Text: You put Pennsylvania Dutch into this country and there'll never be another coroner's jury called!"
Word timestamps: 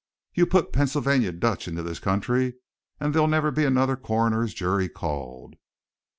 You 0.33 0.47
put 0.47 0.73
Pennsylvania 0.73 1.31
Dutch 1.31 1.67
into 1.67 1.83
this 1.83 1.99
country 1.99 2.55
and 2.99 3.13
there'll 3.13 3.27
never 3.27 3.51
be 3.51 3.65
another 3.65 3.95
coroner's 3.95 4.51
jury 4.51 4.89
called!" 4.89 5.57